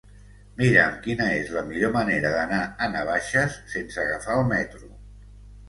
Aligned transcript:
Mira'm 0.61 0.95
quina 1.03 1.27
és 1.41 1.51
la 1.57 1.63
millor 1.67 1.93
manera 1.99 2.33
d'anar 2.37 2.63
a 2.65 2.89
Navaixes 2.97 3.61
sense 3.77 4.03
agafar 4.07 4.41
el 4.43 4.51
metro. 4.57 4.93